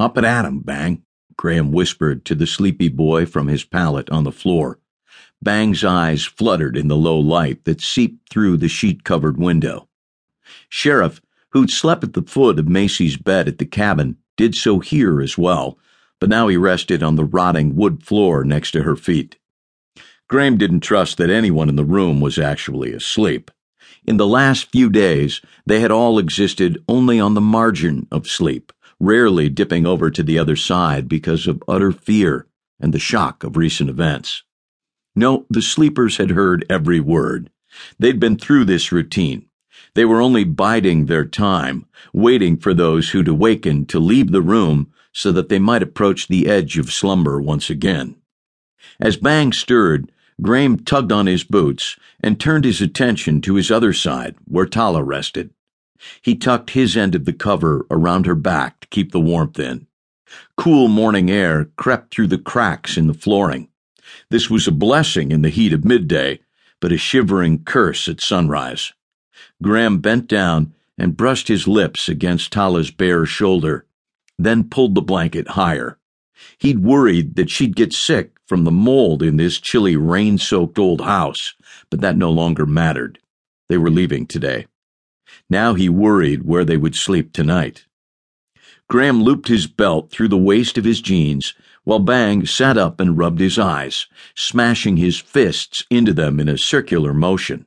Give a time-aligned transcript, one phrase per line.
[0.00, 1.02] Up at 'em, Bang,
[1.36, 4.78] Graham whispered to the sleepy boy from his pallet on the floor.
[5.42, 9.90] Bang's eyes fluttered in the low light that seeped through the sheet covered window.
[10.70, 15.20] Sheriff, who'd slept at the foot of Macy's bed at the cabin, did so here
[15.20, 15.78] as well,
[16.18, 19.36] but now he rested on the rotting wood floor next to her feet.
[20.28, 23.50] Graham didn't trust that anyone in the room was actually asleep.
[24.06, 28.72] In the last few days, they had all existed only on the margin of sleep,
[29.00, 32.46] rarely dipping over to the other side because of utter fear
[32.78, 34.44] and the shock of recent events.
[35.16, 37.50] No, the sleepers had heard every word.
[37.98, 39.46] They'd been through this routine.
[39.94, 44.92] They were only biding their time, waiting for those who'd awakened to leave the room
[45.12, 48.16] so that they might approach the edge of slumber once again.
[49.00, 53.92] As Bang stirred, Graham tugged on his boots and turned his attention to his other
[53.92, 55.50] side, where Tala rested.
[56.22, 59.86] He tucked his end of the cover around her back to keep the warmth in.
[60.56, 63.68] Cool morning air crept through the cracks in the flooring.
[64.30, 66.40] This was a blessing in the heat of midday,
[66.80, 68.92] but a shivering curse at sunrise.
[69.62, 73.86] Graham bent down and brushed his lips against Tala's bare shoulder,
[74.38, 75.98] then pulled the blanket higher.
[76.58, 81.02] He'd worried that she'd get sick from the mold in this chilly, rain soaked old
[81.02, 81.54] house,
[81.90, 83.18] but that no longer mattered.
[83.68, 84.66] They were leaving today.
[85.48, 87.86] Now he worried where they would sleep tonight.
[88.88, 93.16] Graham looped his belt through the waist of his jeans while Bang sat up and
[93.16, 97.66] rubbed his eyes, smashing his fists into them in a circular motion.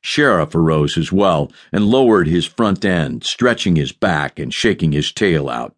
[0.00, 5.12] Sheriff arose as well and lowered his front end, stretching his back and shaking his
[5.12, 5.74] tail out.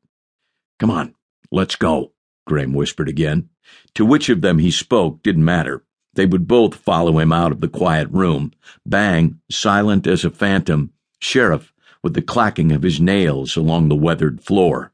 [0.81, 1.15] Come on,
[1.51, 2.12] let's go,
[2.45, 3.49] Graham whispered again.
[3.95, 5.84] To which of them he spoke didn't matter.
[6.15, 8.53] They would both follow him out of the quiet room,
[8.84, 11.72] Bang, silent as a phantom, Sheriff,
[12.03, 14.92] with the clacking of his nails along the weathered floor.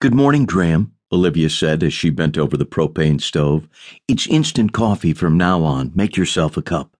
[0.00, 3.68] Good morning, Graham, Olivia said as she bent over the propane stove.
[4.06, 5.92] It's instant coffee from now on.
[5.94, 6.96] Make yourself a cup.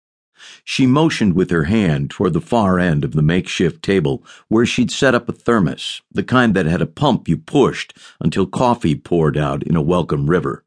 [0.63, 4.91] She motioned with her hand toward the far end of the makeshift table where she'd
[4.91, 9.37] set up a thermos, the kind that had a pump you pushed until coffee poured
[9.37, 10.65] out in a welcome river.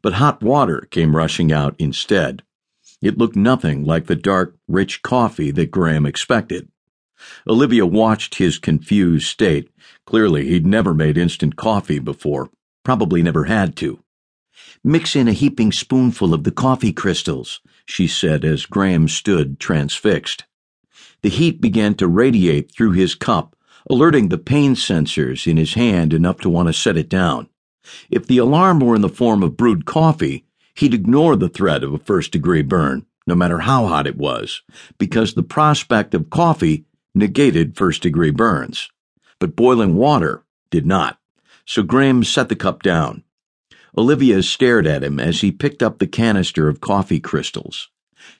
[0.00, 2.42] But hot water came rushing out instead.
[3.02, 6.68] It looked nothing like the dark, rich coffee that Graham expected.
[7.46, 9.70] Olivia watched his confused state.
[10.06, 12.50] Clearly, he'd never made instant coffee before,
[12.84, 14.02] probably never had to.
[14.82, 20.44] Mix in a heaping spoonful of the coffee crystals, she said as Graham stood transfixed.
[21.22, 23.56] The heat began to radiate through his cup,
[23.88, 27.48] alerting the pain sensors in his hand enough to want to set it down.
[28.10, 30.44] If the alarm were in the form of brewed coffee,
[30.74, 34.62] he'd ignore the threat of a first degree burn, no matter how hot it was,
[34.98, 38.90] because the prospect of coffee negated first degree burns.
[39.38, 41.18] But boiling water did not.
[41.64, 43.24] So Graham set the cup down.
[43.96, 47.88] Olivia stared at him as he picked up the canister of coffee crystals.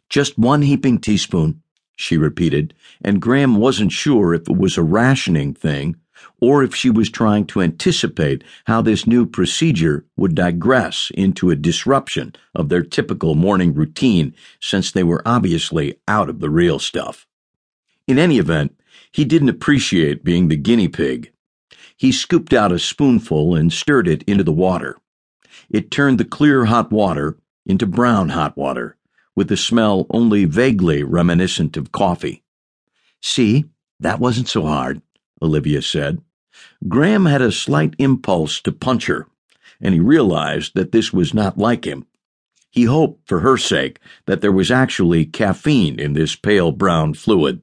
[0.08, 1.62] Just one heaping teaspoon,
[1.96, 5.96] she repeated, and Graham wasn't sure if it was a rationing thing
[6.40, 11.56] or if she was trying to anticipate how this new procedure would digress into a
[11.56, 17.26] disruption of their typical morning routine since they were obviously out of the real stuff.
[18.10, 18.76] In any event,
[19.12, 21.30] he didn't appreciate being the guinea pig.
[21.96, 24.96] He scooped out a spoonful and stirred it into the water.
[25.70, 28.96] It turned the clear hot water into brown hot water,
[29.36, 32.42] with the smell only vaguely reminiscent of coffee.
[33.22, 33.66] See,
[34.00, 35.02] that wasn't so hard,
[35.40, 36.20] Olivia said.
[36.88, 39.28] Graham had a slight impulse to punch her,
[39.80, 42.08] and he realized that this was not like him.
[42.72, 47.62] He hoped, for her sake, that there was actually caffeine in this pale brown fluid.